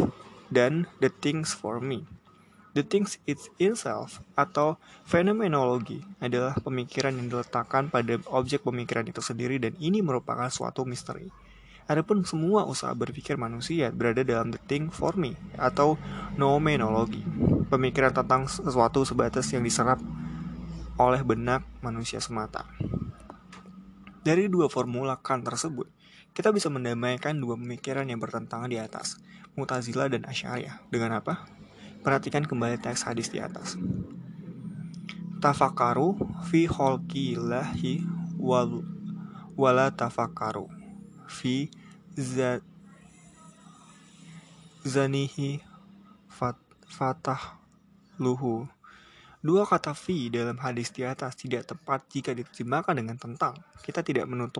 dan 0.54 0.86
the 1.02 1.10
things 1.10 1.58
for 1.58 1.82
me. 1.82 2.06
The 2.78 2.86
things 2.86 3.18
it's 3.26 3.50
itself 3.58 4.22
atau 4.38 4.78
fenomenologi 5.10 6.06
adalah 6.22 6.54
pemikiran 6.62 7.18
yang 7.18 7.34
diletakkan 7.34 7.90
pada 7.90 8.22
objek 8.30 8.62
pemikiran 8.62 9.10
itu 9.10 9.18
sendiri 9.18 9.58
dan 9.58 9.74
ini 9.82 10.06
merupakan 10.06 10.46
suatu 10.54 10.86
misteri. 10.86 11.34
Adapun 11.90 12.22
semua 12.22 12.70
usaha 12.70 12.94
berpikir 12.94 13.34
manusia 13.34 13.90
berada 13.90 14.22
dalam 14.22 14.54
the 14.54 14.62
thing 14.70 14.94
for 14.94 15.18
me 15.18 15.34
atau 15.58 15.98
nomenologi. 16.38 17.26
pemikiran 17.68 18.16
tentang 18.16 18.48
sesuatu 18.48 19.04
sebatas 19.04 19.52
yang 19.52 19.60
diserap 19.60 20.00
oleh 20.98 21.22
benak 21.22 21.62
manusia 21.86 22.18
semata. 22.18 22.66
Dari 24.26 24.50
dua 24.50 24.68
formula 24.68 25.16
Kant 25.22 25.46
tersebut, 25.46 25.88
kita 26.34 26.52
bisa 26.52 26.68
mendamaikan 26.68 27.38
dua 27.38 27.56
pemikiran 27.58 28.06
yang 28.10 28.20
bertentangan 28.20 28.68
di 28.68 28.82
atas, 28.82 29.22
Mutazila 29.58 30.10
dan 30.10 30.26
Asyariah. 30.28 30.84
Dengan 30.90 31.22
apa? 31.22 31.48
Perhatikan 32.02 32.46
kembali 32.46 32.82
teks 32.82 33.08
hadis 33.08 33.30
di 33.34 33.42
atas. 33.42 33.80
Tafakaru 35.38 36.18
fi 36.50 36.66
holkilahi 36.66 38.02
wal 38.42 38.82
wala 39.58 39.90
tafakaru 39.94 40.70
fi 41.26 41.70
zanihi 44.86 45.62
fat, 46.30 46.58
fatah 46.90 47.58
luhu. 48.18 48.66
Dua 49.48 49.64
kata 49.64 49.96
fi 49.96 50.28
dalam 50.28 50.60
hadis 50.60 50.92
di 50.92 51.08
atas 51.08 51.40
tidak 51.40 51.72
tepat 51.72 52.04
jika 52.12 52.36
diterjemahkan 52.36 52.92
dengan 52.92 53.16
tentang. 53.16 53.56
Kita 53.80 54.04
tidak 54.04 54.28
menutup 54.28 54.60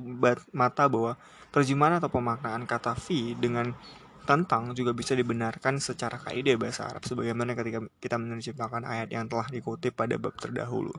mata 0.56 0.88
bahwa 0.88 1.20
terjemahan 1.52 2.00
atau 2.00 2.08
pemaknaan 2.08 2.64
kata 2.64 2.96
fi 2.96 3.36
dengan 3.36 3.76
tentang 4.24 4.72
juga 4.72 4.96
bisa 4.96 5.12
dibenarkan 5.12 5.84
secara 5.84 6.16
kaidah 6.24 6.56
bahasa 6.56 6.88
Arab 6.88 7.04
sebagaimana 7.04 7.52
ketika 7.52 7.84
kita 8.00 8.16
menerjemahkan 8.16 8.88
ayat 8.88 9.12
yang 9.12 9.28
telah 9.28 9.52
dikutip 9.52 9.92
pada 9.92 10.16
bab 10.16 10.40
terdahulu. 10.40 10.96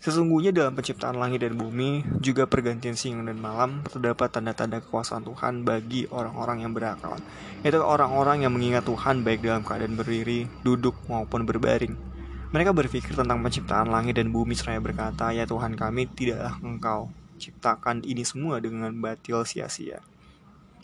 Sesungguhnya 0.00 0.52
dalam 0.52 0.76
penciptaan 0.76 1.16
langit 1.16 1.40
dan 1.40 1.56
bumi, 1.56 2.04
juga 2.20 2.44
pergantian 2.44 2.96
siang 2.96 3.24
dan 3.24 3.40
malam, 3.40 3.84
terdapat 3.88 4.36
tanda-tanda 4.36 4.84
kekuasaan 4.84 5.24
Tuhan 5.24 5.64
bagi 5.64 6.08
orang-orang 6.12 6.64
yang 6.64 6.76
berakal. 6.76 7.16
Itu 7.64 7.80
orang-orang 7.80 8.44
yang 8.44 8.52
mengingat 8.52 8.84
Tuhan 8.84 9.24
baik 9.24 9.44
dalam 9.44 9.64
keadaan 9.64 9.96
berdiri, 9.96 10.48
duduk, 10.64 10.96
maupun 11.08 11.44
berbaring. 11.44 12.19
Mereka 12.50 12.74
berpikir 12.74 13.14
tentang 13.14 13.38
penciptaan 13.46 13.86
langit 13.94 14.18
dan 14.18 14.34
bumi 14.34 14.58
seraya 14.58 14.82
berkata, 14.82 15.30
Ya 15.30 15.46
Tuhan 15.46 15.78
kami, 15.78 16.10
tidaklah 16.10 16.58
engkau 16.58 17.06
ciptakan 17.38 18.02
ini 18.02 18.26
semua 18.26 18.58
dengan 18.58 18.90
batil 18.98 19.46
sia-sia. 19.46 20.02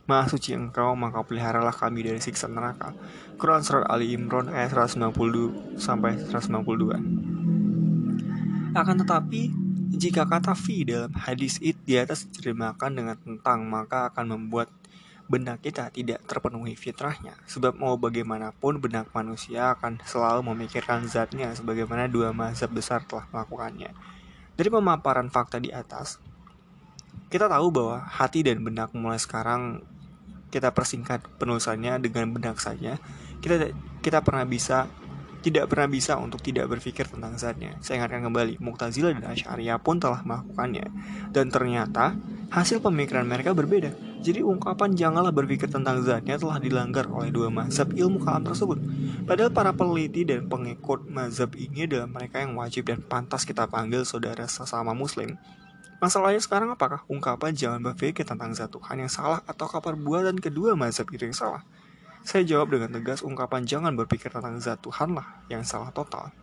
Maha 0.07 0.31
suci 0.31 0.55
engkau, 0.55 0.95
maka 0.95 1.27
peliharalah 1.27 1.75
kami 1.75 2.07
dari 2.07 2.23
siksa 2.23 2.47
neraka. 2.47 2.95
Quran 3.35 3.67
Surat 3.67 3.91
Ali 3.91 4.15
Imran 4.15 4.47
ayat 4.47 4.71
192 4.95 5.83
sampai 5.83 6.15
192. 6.31 7.03
Akan 8.79 8.97
tetapi, 9.03 9.51
jika 9.91 10.23
kata 10.23 10.55
fi 10.55 10.87
dalam 10.87 11.11
hadis 11.19 11.59
it 11.59 11.75
di 11.83 11.99
atas 11.99 12.31
diterjemahkan 12.31 12.95
dengan 12.95 13.19
tentang, 13.19 13.67
maka 13.67 14.15
akan 14.15 14.39
membuat 14.39 14.71
benak 15.27 15.63
kita 15.63 15.91
tidak 15.91 16.23
terpenuhi 16.25 16.79
fitrahnya. 16.79 17.35
Sebab 17.51 17.75
mau 17.75 17.99
bagaimanapun 17.99 18.79
benak 18.79 19.11
manusia 19.11 19.75
akan 19.75 19.99
selalu 20.07 20.55
memikirkan 20.55 21.07
zatnya 21.11 21.51
sebagaimana 21.55 22.07
dua 22.07 22.31
mazhab 22.31 22.71
besar 22.71 23.03
telah 23.05 23.27
melakukannya. 23.35 23.91
Dari 24.57 24.69
pemaparan 24.73 25.29
fakta 25.29 25.61
di 25.61 25.75
atas, 25.75 26.17
kita 27.29 27.51
tahu 27.51 27.69
bahwa 27.75 27.99
hati 28.07 28.47
dan 28.47 28.63
benak 28.63 28.95
mulai 28.95 29.19
sekarang 29.19 29.83
kita 30.55 30.71
persingkat 30.71 31.27
penulisannya 31.37 31.99
dengan 31.99 32.31
benak 32.33 32.63
saja. 32.63 32.97
Kita 33.43 33.69
kita 34.01 34.23
pernah 34.23 34.47
bisa 34.47 34.87
tidak 35.47 35.71
pernah 35.71 35.87
bisa 35.87 36.19
untuk 36.19 36.43
tidak 36.43 36.67
berpikir 36.67 37.07
tentang 37.07 37.39
zatnya. 37.39 37.79
Saya 37.79 38.03
ingatkan 38.03 38.27
kembali, 38.27 38.59
Muqtazilah 38.59 39.15
dan 39.15 39.31
Asy'ariyah 39.31 39.79
pun 39.79 40.03
telah 40.03 40.27
melakukannya. 40.27 40.91
Dan 41.31 41.55
ternyata 41.55 42.19
hasil 42.51 42.83
pemikiran 42.83 43.23
mereka 43.23 43.55
berbeda. 43.55 43.95
Jadi 44.27 44.43
ungkapan 44.43 44.91
janganlah 44.99 45.31
berpikir 45.31 45.71
tentang 45.71 46.03
zatnya 46.03 46.35
telah 46.35 46.59
dilanggar 46.59 47.07
oleh 47.07 47.31
dua 47.31 47.47
mazhab 47.47 47.95
ilmu 47.95 48.19
kalam 48.19 48.43
tersebut. 48.43 48.75
Padahal 49.23 49.55
para 49.55 49.71
peneliti 49.71 50.27
dan 50.27 50.51
pengikut 50.51 51.07
mazhab 51.07 51.55
ini 51.55 51.87
adalah 51.87 52.11
mereka 52.11 52.43
yang 52.43 52.59
wajib 52.59 52.91
dan 52.91 53.07
pantas 53.07 53.47
kita 53.47 53.71
panggil 53.71 54.03
saudara 54.03 54.43
sesama 54.51 54.99
muslim. 54.99 55.39
Masalahnya 56.03 56.43
sekarang 56.43 56.75
apakah 56.75 57.07
ungkapan 57.07 57.55
jangan 57.55 57.79
berpikir 57.79 58.27
tentang 58.27 58.51
zat 58.51 58.75
Tuhan 58.75 58.99
yang 58.99 59.13
salah 59.15 59.47
atau 59.47 59.71
perbuatan 59.71 60.43
kedua 60.43 60.75
mazhab 60.75 61.07
itu 61.15 61.23
yang 61.23 61.37
salah? 61.39 61.63
Saya 62.27 62.43
jawab 62.43 62.75
dengan 62.75 62.99
tegas 62.99 63.23
ungkapan 63.23 63.63
jangan 63.63 63.95
berpikir 63.95 64.35
tentang 64.35 64.59
zat 64.59 64.83
Tuhan 64.83 65.15
lah 65.15 65.47
yang 65.47 65.63
salah 65.63 65.95
total. 65.95 66.35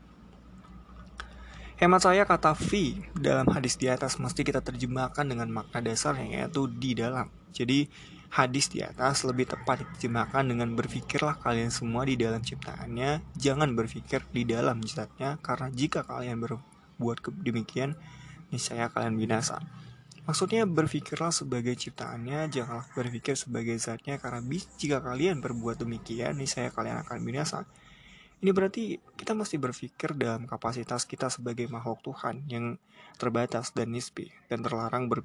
Hemat 1.83 1.99
saya 1.99 2.23
kata 2.23 2.55
fi 2.55 2.95
dalam 3.11 3.43
hadis 3.51 3.75
di 3.75 3.91
atas 3.91 4.15
mesti 4.15 4.47
kita 4.47 4.63
terjemahkan 4.63 5.27
dengan 5.27 5.51
makna 5.51 5.83
dasar 5.83 6.15
yang 6.15 6.31
yaitu 6.31 6.71
di 6.71 6.95
dalam. 6.95 7.27
Jadi 7.51 7.91
hadis 8.31 8.71
di 8.71 8.79
atas 8.79 9.27
lebih 9.27 9.51
tepat 9.51 9.83
diterjemahkan 9.83 10.47
dengan 10.47 10.79
berpikirlah 10.79 11.43
kalian 11.43 11.75
semua 11.75 12.07
di 12.07 12.15
dalam 12.15 12.39
ciptaannya, 12.39 13.35
jangan 13.35 13.75
berpikir 13.75 14.23
di 14.31 14.47
dalam 14.47 14.79
zatnya 14.87 15.35
karena 15.43 15.67
jika 15.75 16.07
kalian 16.07 16.39
berbuat 16.39 17.19
demikian 17.43 17.99
niscaya 18.47 18.87
kalian 18.87 19.19
binasa. 19.19 19.59
Maksudnya 20.23 20.63
berpikirlah 20.63 21.35
sebagai 21.35 21.75
ciptaannya, 21.75 22.47
janganlah 22.47 22.87
berpikir 22.95 23.35
sebagai 23.35 23.75
zatnya 23.75 24.15
karena 24.23 24.39
jika 24.79 25.03
kalian 25.03 25.43
berbuat 25.43 25.83
demikian, 25.83 26.39
nih 26.39 26.47
saya 26.47 26.71
kalian 26.71 27.03
akan 27.03 27.19
binasa. 27.27 27.67
Ini 28.43 28.51
berarti 28.51 28.99
kita 29.15 29.31
mesti 29.31 29.55
berpikir 29.55 30.19
dalam 30.19 30.43
kapasitas 30.43 31.07
kita 31.07 31.31
sebagai 31.31 31.63
makhluk 31.71 32.03
Tuhan 32.03 32.43
yang 32.51 32.75
terbatas 33.15 33.71
dan 33.71 33.95
nisbi 33.95 34.35
dan 34.51 34.59
terlarang 34.59 35.07
ber, 35.07 35.23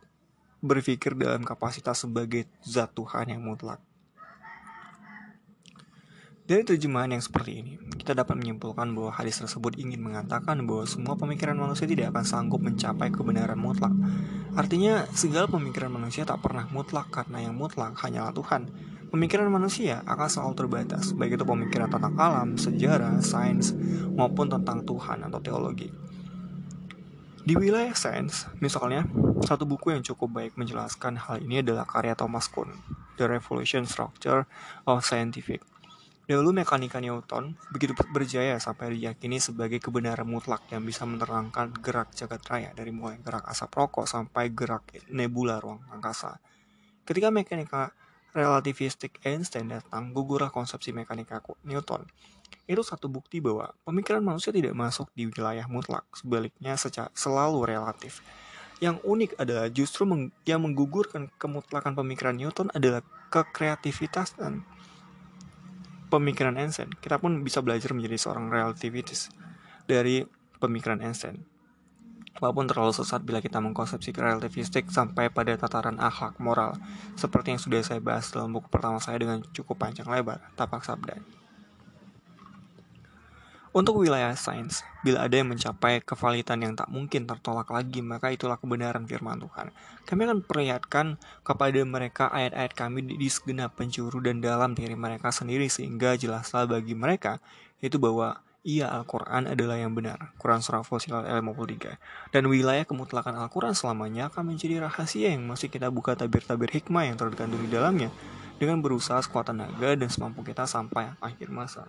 berpikir 0.63 1.19
dalam 1.19 1.43
kapasitas 1.43 2.07
sebagai 2.07 2.47
zat 2.63 2.95
Tuhan 2.95 3.35
yang 3.35 3.43
mutlak. 3.43 3.83
Dari 6.49 6.63
terjemahan 6.65 7.13
yang 7.13 7.21
seperti 7.21 7.61
ini, 7.61 7.73
kita 7.99 8.15
dapat 8.15 8.39
menyimpulkan 8.39 8.89
bahwa 8.97 9.13
hadis 9.13 9.37
tersebut 9.37 9.77
ingin 9.77 10.01
mengatakan 10.01 10.57
bahwa 10.65 10.87
semua 10.87 11.13
pemikiran 11.19 11.59
manusia 11.59 11.85
tidak 11.85 12.15
akan 12.15 12.25
sanggup 12.25 12.63
mencapai 12.63 13.13
kebenaran 13.13 13.59
mutlak. 13.59 13.93
Artinya, 14.57 15.05
segala 15.13 15.45
pemikiran 15.45 15.93
manusia 15.93 16.25
tak 16.25 16.41
pernah 16.41 16.65
mutlak 16.73 17.13
karena 17.13 17.45
yang 17.51 17.59
mutlak 17.59 17.99
hanyalah 18.01 18.33
Tuhan. 18.33 18.65
Pemikiran 19.09 19.49
manusia 19.49 20.05
akan 20.05 20.29
selalu 20.29 20.55
terbatas, 20.55 21.17
baik 21.17 21.41
itu 21.41 21.45
pemikiran 21.49 21.89
tentang 21.89 22.13
alam, 22.21 22.61
sejarah, 22.61 23.25
sains, 23.25 23.73
maupun 24.13 24.53
tentang 24.53 24.85
Tuhan 24.85 25.25
atau 25.25 25.41
teologi. 25.41 25.89
Di 27.49 27.57
wilayah 27.57 27.97
sains, 27.97 28.45
misalnya, 28.61 29.09
satu 29.41 29.65
buku 29.65 29.97
yang 29.97 30.05
cukup 30.05 30.37
baik 30.37 30.53
menjelaskan 30.61 31.17
hal 31.17 31.41
ini 31.41 31.65
adalah 31.65 31.89
karya 31.89 32.13
Thomas 32.13 32.53
Kuhn, 32.53 32.69
The 33.17 33.25
Revolution 33.25 33.89
Structure 33.89 34.45
of 34.85 35.01
Scientific 35.01 35.65
Dahulu 36.29 36.53
mekanika 36.53 37.01
Newton 37.01 37.57
begitu 37.73 37.97
berjaya 38.13 38.61
sampai 38.61 39.01
diyakini 39.01 39.41
sebagai 39.41 39.81
kebenaran 39.81 40.29
mutlak 40.29 40.61
yang 40.69 40.85
bisa 40.85 41.09
menerangkan 41.09 41.73
gerak 41.81 42.13
jagat 42.13 42.45
raya 42.45 42.69
dari 42.77 42.93
mulai 42.93 43.17
gerak 43.25 43.49
asap 43.49 43.73
rokok 43.73 44.05
sampai 44.05 44.53
gerak 44.53 44.85
nebula 45.09 45.57
ruang 45.57 45.81
angkasa. 45.89 46.37
Ketika 47.09 47.33
mekanika 47.33 47.97
relativistik 48.37 49.21
Einstein 49.25 49.73
datang, 49.73 50.13
gugurlah 50.13 50.53
konsepsi 50.53 50.93
mekanika 50.93 51.41
Newton. 51.65 52.05
Itu 52.69 52.85
satu 52.85 53.09
bukti 53.09 53.41
bahwa 53.41 53.73
pemikiran 53.85 54.21
manusia 54.21 54.53
tidak 54.53 54.77
masuk 54.77 55.09
di 55.17 55.29
wilayah 55.29 55.65
mutlak, 55.69 56.05
sebaliknya 56.13 56.77
secara 56.77 57.09
selalu 57.17 57.65
relatif. 57.65 58.21
Yang 58.79 59.03
unik 59.03 59.31
adalah 59.41 59.67
justru 59.73 60.07
meng 60.07 60.31
yang 60.47 60.63
menggugurkan 60.63 61.33
kemutlakan 61.41 61.99
pemikiran 61.99 62.37
Newton 62.39 62.71
adalah 62.71 63.03
kekreativitasan 63.33 64.63
pemikiran 66.09 66.57
Einstein, 66.57 66.89
kita 66.99 67.21
pun 67.21 67.45
bisa 67.45 67.61
belajar 67.61 67.93
menjadi 67.93 68.17
seorang 68.17 68.49
relativitis 68.49 69.29
dari 69.85 70.25
pemikiran 70.57 71.05
Einstein. 71.05 71.45
Walaupun 72.39 72.71
terlalu 72.71 72.95
sesat 72.95 73.19
bila 73.27 73.43
kita 73.43 73.59
mengkonsepsi 73.59 74.15
relativistik 74.15 74.87
sampai 74.95 75.27
pada 75.27 75.59
tataran 75.59 75.99
akhlak 75.99 76.39
moral, 76.39 76.79
seperti 77.19 77.55
yang 77.55 77.61
sudah 77.63 77.83
saya 77.83 77.99
bahas 77.99 78.31
dalam 78.31 78.55
buku 78.55 78.71
pertama 78.71 79.03
saya 79.03 79.19
dengan 79.19 79.43
cukup 79.51 79.75
panjang 79.75 80.07
lebar, 80.07 80.39
Tapak 80.55 80.87
Sabda. 80.87 81.19
Untuk 83.69 84.01
wilayah 84.01 84.33
sains, 84.33 84.81
bila 85.05 85.29
ada 85.29 85.39
yang 85.39 85.53
mencapai 85.53 86.01
kevalitan 86.01 86.59
yang 86.65 86.73
tak 86.73 86.89
mungkin 86.89 87.29
tertolak 87.29 87.69
lagi, 87.69 88.01
maka 88.01 88.33
itulah 88.33 88.57
kebenaran 88.57 89.05
firman 89.05 89.39
Tuhan. 89.39 89.71
Kami 90.09 90.21
akan 90.25 90.41
perlihatkan 90.41 91.21
kepada 91.45 91.79
mereka 91.85 92.33
ayat-ayat 92.33 92.73
kami 92.73 93.05
di 93.05 93.29
segenap 93.29 93.77
penjuru 93.77 94.25
dan 94.25 94.41
dalam 94.41 94.73
diri 94.73 94.97
mereka 94.97 95.29
sendiri 95.29 95.69
sehingga 95.69 96.17
jelaslah 96.17 96.65
bagi 96.65 96.97
mereka 96.97 97.45
itu 97.85 98.01
bahwa 98.01 98.41
ia 98.69 98.85
Al-Quran 98.93 99.49
adalah 99.49 99.81
yang 99.81 99.97
benar. 99.97 100.37
Quran 100.37 100.61
Surah 100.61 100.85
Fusilat 100.85 101.25
ayat 101.25 101.41
53. 101.41 101.97
Dan 102.37 102.53
wilayah 102.53 102.85
kemutlakan 102.85 103.41
Al-Quran 103.41 103.73
selamanya 103.73 104.29
akan 104.29 104.53
menjadi 104.53 104.85
rahasia 104.85 105.33
yang 105.33 105.49
masih 105.49 105.73
kita 105.73 105.89
buka 105.89 106.13
tabir-tabir 106.13 106.69
hikmah 106.69 107.09
yang 107.09 107.17
terkandung 107.17 107.65
di 107.65 107.73
dalamnya 107.73 108.13
dengan 108.61 108.85
berusaha 108.85 109.25
sekuat 109.25 109.49
tenaga 109.49 109.97
dan 109.97 110.13
semampu 110.13 110.45
kita 110.45 110.69
sampai 110.69 111.17
akhir 111.25 111.49
masa. 111.49 111.89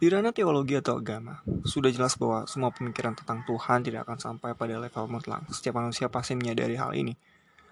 Di 0.00 0.08
ranah 0.08 0.32
teologi 0.32 0.78
atau 0.80 0.96
agama, 0.96 1.44
sudah 1.66 1.92
jelas 1.92 2.16
bahwa 2.16 2.48
semua 2.48 2.72
pemikiran 2.72 3.12
tentang 3.12 3.44
Tuhan 3.44 3.84
tidak 3.84 4.08
akan 4.08 4.16
sampai 4.16 4.56
pada 4.56 4.80
level 4.80 5.04
mutlak. 5.12 5.44
Setiap 5.52 5.76
manusia 5.76 6.08
pasti 6.08 6.32
menyadari 6.38 6.72
hal 6.78 6.96
ini. 6.96 7.12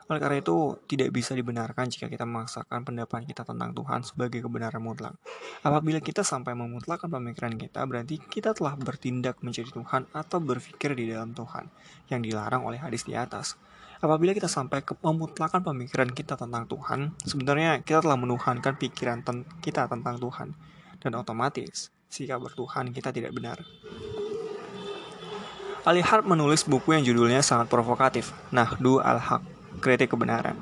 Oleh 0.09 0.21
karena 0.25 0.41
itu, 0.41 0.57
tidak 0.89 1.13
bisa 1.13 1.37
dibenarkan 1.37 1.93
jika 1.93 2.09
kita 2.09 2.25
memaksakan 2.25 2.81
pendapat 2.81 3.29
kita 3.29 3.45
tentang 3.45 3.77
Tuhan 3.77 4.01
sebagai 4.01 4.41
kebenaran 4.41 4.81
mutlak. 4.81 5.13
Apabila 5.61 6.01
kita 6.01 6.25
sampai 6.25 6.57
memutlakkan 6.57 7.13
pemikiran 7.13 7.53
kita, 7.61 7.85
berarti 7.85 8.17
kita 8.17 8.57
telah 8.57 8.73
bertindak 8.81 9.37
menjadi 9.45 9.69
Tuhan 9.69 10.09
atau 10.17 10.41
berpikir 10.41 10.97
di 10.97 11.13
dalam 11.13 11.37
Tuhan, 11.37 11.69
yang 12.09 12.25
dilarang 12.25 12.65
oleh 12.65 12.81
hadis 12.81 13.05
di 13.05 13.13
atas. 13.13 13.61
Apabila 14.01 14.33
kita 14.33 14.49
sampai 14.49 14.81
ke 14.81 14.97
memutlakan 14.97 15.61
pemikiran 15.61 16.09
kita 16.09 16.41
tentang 16.41 16.65
Tuhan, 16.65 17.13
sebenarnya 17.29 17.85
kita 17.85 18.01
telah 18.01 18.17
menuhankan 18.17 18.81
pikiran 18.81 19.21
ten 19.21 19.45
kita 19.61 19.93
tentang 19.93 20.17
Tuhan. 20.17 20.57
Dan 21.05 21.21
otomatis, 21.21 21.93
sikap 22.09 22.41
bertuhan 22.41 22.97
kita 22.97 23.13
tidak 23.13 23.37
benar. 23.37 23.61
Ali 25.85 26.01
Harb 26.01 26.25
menulis 26.25 26.65
buku 26.65 26.97
yang 26.97 27.05
judulnya 27.05 27.45
sangat 27.45 27.69
provokatif, 27.69 28.33
Nahdu 28.49 29.05
al-Haq 29.05 29.58
kritik 29.81 30.13
kebenaran. 30.13 30.59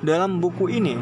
Dalam 0.00 0.40
buku 0.40 0.72
ini, 0.72 0.96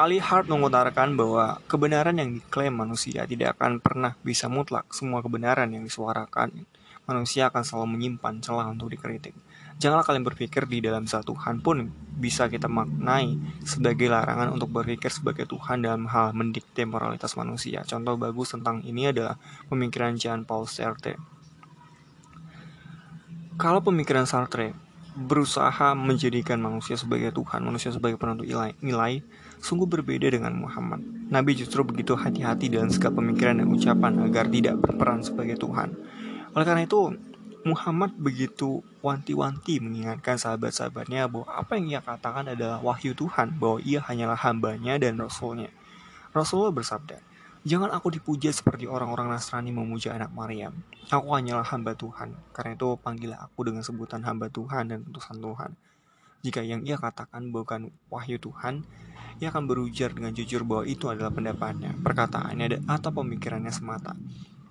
Ali 0.00 0.16
Hart 0.16 0.48
mengutarakan 0.48 1.12
bahwa 1.12 1.60
kebenaran 1.68 2.16
yang 2.16 2.32
diklaim 2.32 2.72
manusia 2.72 3.28
tidak 3.28 3.60
akan 3.60 3.84
pernah 3.84 4.16
bisa 4.24 4.48
mutlak. 4.48 4.88
Semua 4.96 5.20
kebenaran 5.20 5.68
yang 5.76 5.84
disuarakan 5.84 6.64
manusia 7.04 7.52
akan 7.52 7.60
selalu 7.60 8.00
menyimpan 8.00 8.40
celah 8.40 8.72
untuk 8.72 8.88
dikritik. 8.88 9.36
Janganlah 9.76 10.08
kalian 10.08 10.24
berpikir 10.24 10.64
di 10.64 10.80
dalam 10.80 11.04
satu 11.04 11.36
Tuhan 11.36 11.60
pun 11.60 11.84
bisa 12.16 12.48
kita 12.48 12.64
maknai 12.64 13.36
sebagai 13.60 14.08
larangan 14.08 14.56
untuk 14.56 14.72
berpikir 14.72 15.12
sebagai 15.12 15.44
Tuhan 15.44 15.84
dalam 15.84 16.08
hal 16.08 16.32
mendikte 16.32 16.80
moralitas 16.88 17.36
manusia. 17.36 17.84
Contoh 17.84 18.16
bagus 18.16 18.56
tentang 18.56 18.80
ini 18.80 19.12
adalah 19.12 19.36
pemikiran 19.68 20.16
Jean 20.16 20.48
Paul 20.48 20.64
Sartre 20.64 21.39
kalau 23.60 23.84
pemikiran 23.84 24.24
Sartre 24.24 24.72
berusaha 25.12 25.92
menjadikan 25.92 26.56
manusia 26.56 26.96
sebagai 26.96 27.28
Tuhan, 27.36 27.60
manusia 27.60 27.92
sebagai 27.92 28.16
penentu 28.16 28.48
nilai, 28.48 28.72
nilai 28.80 29.20
sungguh 29.60 29.84
berbeda 29.84 30.32
dengan 30.32 30.56
Muhammad. 30.56 31.04
Nabi 31.28 31.60
justru 31.60 31.84
begitu 31.84 32.16
hati-hati 32.16 32.72
dalam 32.72 32.88
segala 32.88 33.20
pemikiran 33.20 33.60
dan 33.60 33.68
ucapan 33.68 34.16
agar 34.24 34.48
tidak 34.48 34.80
berperan 34.80 35.20
sebagai 35.20 35.60
Tuhan. 35.60 35.92
Oleh 36.56 36.64
karena 36.64 36.88
itu, 36.88 37.12
Muhammad 37.60 38.16
begitu 38.16 38.80
wanti-wanti 39.04 39.84
mengingatkan 39.84 40.40
sahabat-sahabatnya 40.40 41.28
bahwa 41.28 41.46
apa 41.52 41.76
yang 41.76 41.86
ia 41.92 42.00
katakan 42.00 42.48
adalah 42.56 42.80
wahyu 42.80 43.12
Tuhan, 43.12 43.60
bahwa 43.60 43.84
ia 43.84 44.00
hanyalah 44.00 44.40
hambanya 44.40 44.96
dan 44.96 45.20
rasulnya. 45.20 45.68
Rasulullah 46.32 46.72
bersabda, 46.72 47.20
Jangan 47.60 47.92
aku 47.92 48.08
dipuja 48.08 48.48
seperti 48.48 48.88
orang-orang 48.88 49.36
Nasrani 49.36 49.68
memuja 49.68 50.16
anak 50.16 50.32
Maryam. 50.32 50.80
Aku 51.12 51.28
hanyalah 51.36 51.68
hamba 51.68 51.92
Tuhan. 51.92 52.32
Karena 52.56 52.72
itu 52.72 52.96
panggillah 52.96 53.36
aku 53.36 53.68
dengan 53.68 53.84
sebutan 53.84 54.24
hamba 54.24 54.48
Tuhan 54.48 54.88
dan 54.88 55.04
utusan 55.04 55.44
Tuhan. 55.44 55.76
Jika 56.40 56.64
yang 56.64 56.88
ia 56.88 56.96
katakan 56.96 57.52
bukan 57.52 57.92
wahyu 58.08 58.40
Tuhan, 58.40 58.80
ia 59.44 59.52
akan 59.52 59.68
berujar 59.68 60.16
dengan 60.16 60.32
jujur 60.32 60.64
bahwa 60.64 60.88
itu 60.88 61.12
adalah 61.12 61.28
pendapatnya, 61.28 61.92
perkataannya, 62.00 62.88
atau 62.88 63.10
pemikirannya 63.12 63.68
semata. 63.68 64.16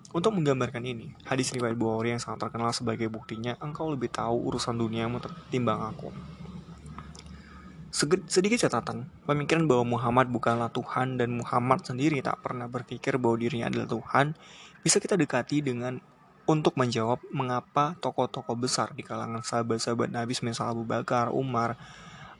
Untuk 0.09 0.33
menggambarkan 0.33 0.81
ini, 0.81 1.13
hadis 1.29 1.53
riwayat 1.53 1.77
Bukhari 1.77 2.17
yang 2.17 2.21
sangat 2.21 2.49
terkenal 2.49 2.73
sebagai 2.73 3.05
buktinya, 3.13 3.53
engkau 3.61 3.93
lebih 3.93 4.09
tahu 4.09 4.49
urusan 4.49 4.73
duniamu 4.73 5.21
timbang 5.53 5.85
aku. 5.85 6.09
Sedikit 7.89 8.61
catatan, 8.61 9.09
pemikiran 9.25 9.65
bahwa 9.65 9.97
Muhammad 9.97 10.29
bukanlah 10.29 10.69
Tuhan 10.69 11.17
dan 11.17 11.33
Muhammad 11.33 11.81
sendiri 11.81 12.21
tak 12.21 12.37
pernah 12.45 12.69
berpikir 12.69 13.17
bahwa 13.17 13.41
dirinya 13.41 13.65
adalah 13.65 13.89
Tuhan 13.89 14.37
bisa 14.85 15.01
kita 15.01 15.17
dekati 15.17 15.65
dengan 15.65 15.97
untuk 16.49 16.77
menjawab 16.77 17.21
mengapa 17.33 17.97
tokoh-tokoh 18.01 18.57
besar 18.57 18.93
di 18.93 19.05
kalangan 19.05 19.41
sahabat-sahabat 19.41 20.09
Nabi 20.09 20.33
semisal 20.33 20.73
Abu 20.73 20.85
Bakar, 20.85 21.29
Umar, 21.29 21.77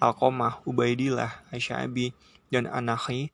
Al-Qamah, 0.01 0.65
Ubaidillah, 0.65 1.45
Aisya'abi, 1.53 2.13
dan 2.49 2.65
Anahi 2.65 3.29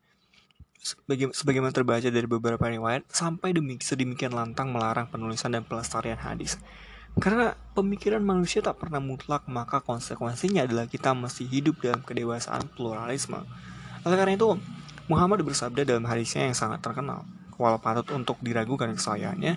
sebagaimana 1.32 1.71
terbaca 1.71 2.06
dari 2.06 2.28
beberapa 2.28 2.62
riwayat 2.67 3.08
sampai 3.10 3.56
sedemikian 3.82 4.36
lantang 4.36 4.69
melarang 4.69 5.08
penulisan 5.08 5.56
dan 5.56 5.63
pelestarian 5.63 6.19
hadis. 6.19 6.60
Karena 7.15 7.56
pemikiran 7.71 8.19
manusia 8.19 8.60
tak 8.60 8.84
pernah 8.84 8.99
mutlak, 8.99 9.47
maka 9.47 9.80
konsekuensinya 9.80 10.67
adalah 10.67 10.84
kita 10.84 11.15
mesti 11.15 11.47
hidup 11.47 11.80
dalam 11.80 12.04
kedewasaan 12.04 12.67
pluralisme. 12.75 13.39
Oleh 14.04 14.17
karena 14.19 14.36
itu, 14.36 14.60
Muhammad 15.08 15.39
bersabda 15.47 15.88
dalam 15.88 16.04
hadisnya 16.12 16.51
yang 16.51 16.58
sangat 16.58 16.84
terkenal, 16.84 17.23
walau 17.56 17.80
patut 17.80 18.12
untuk 18.12 18.36
diragukan 18.43 18.91
kesayangannya, 18.91 19.56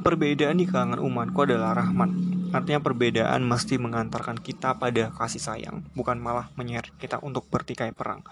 perbedaan 0.00 0.56
di 0.56 0.64
kalangan 0.64 0.96
umatku 1.04 1.44
adalah 1.44 1.76
rahmat. 1.76 2.08
Artinya 2.56 2.80
perbedaan 2.80 3.44
mesti 3.44 3.76
mengantarkan 3.76 4.40
kita 4.40 4.80
pada 4.80 5.12
kasih 5.12 5.44
sayang, 5.44 5.84
bukan 5.92 6.16
malah 6.16 6.48
menyeret 6.56 6.94
kita 6.96 7.20
untuk 7.20 7.44
bertikai 7.52 7.92
perang. 7.92 8.24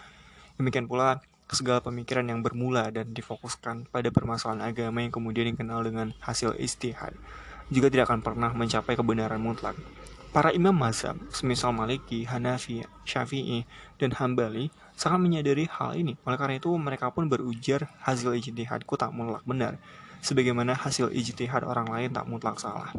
Demikian 0.57 0.89
pula 0.89 1.21
segala 1.53 1.85
pemikiran 1.85 2.25
yang 2.25 2.41
bermula 2.41 2.89
dan 2.89 3.13
difokuskan 3.13 3.85
pada 3.93 4.09
permasalahan 4.09 4.65
agama 4.65 5.05
yang 5.05 5.13
kemudian 5.13 5.53
dikenal 5.53 5.85
dengan 5.85 6.17
hasil 6.25 6.57
istihad 6.57 7.13
juga 7.73 7.89
tidak 7.89 8.13
akan 8.13 8.21
pernah 8.21 8.51
mencapai 8.53 8.95
kebenaran 8.95 9.41
mutlak. 9.41 9.75
Para 10.33 10.49
imam 10.49 10.73
mazhab, 10.73 11.17
semisal 11.29 11.77
Maliki, 11.77 12.25
Hanafi, 12.25 12.81
Syafi'i, 13.05 13.69
dan 14.01 14.17
Hambali, 14.17 14.73
sangat 14.97 15.21
menyadari 15.21 15.69
hal 15.69 15.93
ini. 15.93 16.17
Oleh 16.25 16.41
karena 16.41 16.57
itu, 16.57 16.73
mereka 16.77 17.13
pun 17.13 17.29
berujar 17.29 17.93
hasil 18.01 18.33
ijtihadku 18.41 18.97
tak 18.97 19.13
mutlak 19.13 19.45
benar, 19.45 19.77
sebagaimana 20.25 20.73
hasil 20.73 21.13
ijtihad 21.13 21.69
orang 21.69 21.85
lain 21.85 22.17
tak 22.17 22.25
mutlak 22.25 22.57
salah. 22.57 22.97